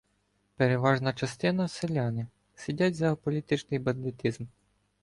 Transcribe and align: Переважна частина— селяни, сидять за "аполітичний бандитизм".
Переважна 0.55 1.13
частина— 1.13 1.67
селяни, 1.67 2.27
сидять 2.55 2.95
за 2.95 3.11
"аполітичний 3.11 3.79
бандитизм". 3.79 4.45